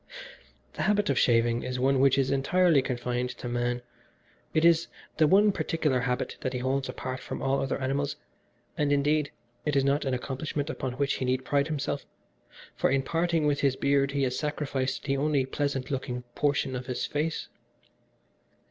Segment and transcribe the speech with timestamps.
[0.73, 3.83] "This habit of shaving is one which is entirely confined to man.
[4.51, 8.15] It is the one particular habit that he holds apart from all other animals,
[8.75, 9.29] and, indeed,
[9.63, 12.07] it is not an accomplishment upon which he need pride himself,
[12.75, 16.87] for in parting with his beard he has sacrificed the only pleasant looking portion of
[16.87, 17.49] his face.